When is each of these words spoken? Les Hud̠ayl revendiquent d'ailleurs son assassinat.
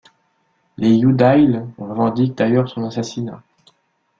Les 0.77 0.97
Hud̠ayl 0.99 1.63
revendiquent 1.77 2.35
d'ailleurs 2.35 2.67
son 2.69 2.85
assassinat. 2.87 3.43